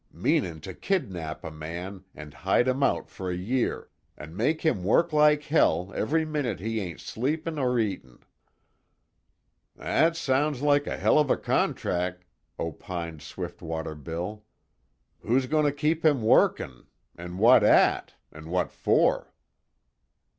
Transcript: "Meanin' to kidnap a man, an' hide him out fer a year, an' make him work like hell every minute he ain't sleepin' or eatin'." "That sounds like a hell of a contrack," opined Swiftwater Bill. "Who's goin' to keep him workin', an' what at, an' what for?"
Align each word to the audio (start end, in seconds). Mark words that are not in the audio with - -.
"Meanin' 0.11 0.59
to 0.61 0.73
kidnap 0.73 1.43
a 1.43 1.51
man, 1.51 2.05
an' 2.15 2.31
hide 2.31 2.67
him 2.67 2.81
out 2.81 3.07
fer 3.07 3.29
a 3.29 3.35
year, 3.35 3.91
an' 4.17 4.35
make 4.35 4.61
him 4.63 4.83
work 4.83 5.13
like 5.13 5.43
hell 5.43 5.91
every 5.93 6.25
minute 6.25 6.59
he 6.59 6.79
ain't 6.79 6.99
sleepin' 6.99 7.59
or 7.59 7.77
eatin'." 7.77 8.17
"That 9.75 10.17
sounds 10.17 10.63
like 10.63 10.87
a 10.87 10.97
hell 10.97 11.19
of 11.19 11.29
a 11.29 11.37
contrack," 11.37 12.25
opined 12.57 13.21
Swiftwater 13.21 13.93
Bill. 13.93 14.43
"Who's 15.19 15.45
goin' 15.45 15.65
to 15.65 15.71
keep 15.71 16.03
him 16.03 16.23
workin', 16.23 16.87
an' 17.15 17.37
what 17.37 17.63
at, 17.63 18.15
an' 18.31 18.49
what 18.49 18.71
for?" 18.71 19.35